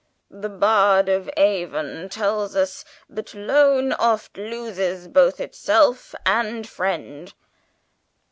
[0.31, 7.31] The Bard of Avon tells us, that 'loan oft loses both itself and friend.'